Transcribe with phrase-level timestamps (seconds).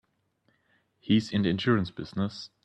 [0.97, 2.49] He's in the insurance business.